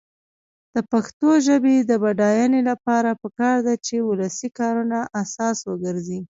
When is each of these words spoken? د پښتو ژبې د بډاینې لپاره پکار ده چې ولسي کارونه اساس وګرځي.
د 0.75 0.77
پښتو 0.91 1.29
ژبې 1.47 1.75
د 1.89 1.91
بډاینې 2.03 2.61
لپاره 2.69 3.09
پکار 3.21 3.57
ده 3.67 3.73
چې 3.85 3.95
ولسي 4.09 4.49
کارونه 4.59 4.97
اساس 5.21 5.57
وګرځي. 5.69 6.19